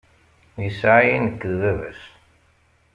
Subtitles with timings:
[0.67, 2.01] Isɛa-yi nekk d bab-as.